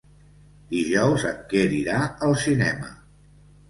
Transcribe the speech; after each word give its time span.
Dijous 0.71 1.27
en 1.33 1.39
Quer 1.53 1.69
irà 1.83 2.01
al 2.31 2.37
cinema. 2.49 2.95